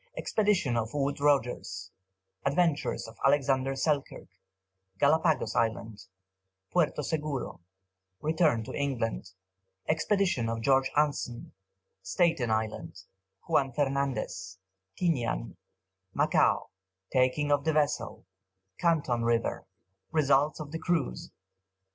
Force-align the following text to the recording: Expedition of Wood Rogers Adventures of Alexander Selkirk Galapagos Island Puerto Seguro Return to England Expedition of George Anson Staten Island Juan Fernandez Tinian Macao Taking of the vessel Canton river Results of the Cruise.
Expedition 0.17 0.75
of 0.77 0.95
Wood 0.95 1.19
Rogers 1.19 1.91
Adventures 2.43 3.07
of 3.07 3.17
Alexander 3.23 3.75
Selkirk 3.75 4.29
Galapagos 4.97 5.55
Island 5.55 6.07
Puerto 6.71 7.03
Seguro 7.03 7.59
Return 8.19 8.63
to 8.63 8.73
England 8.73 9.29
Expedition 9.87 10.49
of 10.49 10.63
George 10.63 10.89
Anson 10.97 11.51
Staten 12.01 12.49
Island 12.49 13.03
Juan 13.47 13.71
Fernandez 13.73 14.57
Tinian 14.97 15.55
Macao 16.15 16.71
Taking 17.11 17.51
of 17.51 17.63
the 17.63 17.71
vessel 17.73 18.25
Canton 18.79 19.21
river 19.23 19.67
Results 20.11 20.59
of 20.59 20.71
the 20.71 20.79
Cruise. 20.79 21.29